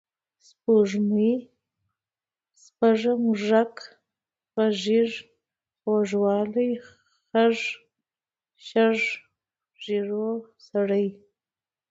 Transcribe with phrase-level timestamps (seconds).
[0.47, 1.31] سپوږمۍ،
[2.63, 3.75] سپږه، موږک،
[4.55, 5.11] غږیز،
[5.83, 7.43] غوږ والۍ، خَږا،
[8.67, 8.99] شَږ،
[9.83, 10.37] ږېرور
[10.67, 11.05] سړی